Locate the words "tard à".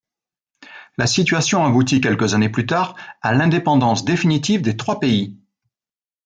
2.65-3.35